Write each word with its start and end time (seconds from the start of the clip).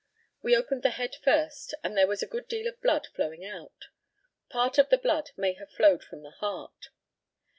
We 0.41 0.55
opened 0.57 0.81
the 0.81 0.89
head 0.97 1.15
first, 1.23 1.75
and 1.83 1.95
there 1.95 2.07
was 2.07 2.23
a 2.23 2.27
good 2.27 2.47
deal 2.47 2.65
of 2.67 2.81
blood 2.81 3.05
flowing 3.13 3.45
out. 3.45 3.85
Part 4.49 4.79
of 4.79 4.89
the 4.89 4.97
blood 4.97 5.29
may 5.37 5.53
have 5.53 5.69
flowed 5.69 6.03
from 6.03 6.23
the 6.23 6.31
heart. 6.31 6.89